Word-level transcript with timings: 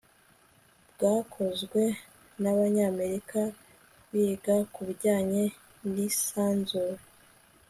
bwakozwe 0.93 1.81
n'abanyamerika 2.41 3.39
biga 4.11 4.55
kubijyanye 4.73 5.43
n'isanzure 5.93 7.03